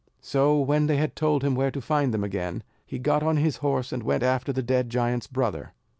[0.23, 3.57] So when they had told him where to find them again, he got on his
[3.57, 5.73] horse and went after the dead giant's brother.